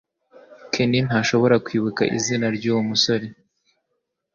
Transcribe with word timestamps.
ken 0.73 0.91
ntashobora 1.07 1.55
kwibuka 1.65 2.03
izina 2.17 2.45
ryuwo 2.57 2.81
musore 2.89 3.25